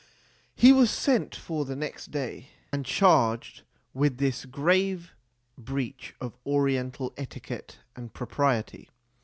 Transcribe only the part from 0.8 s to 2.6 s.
sent for the next day,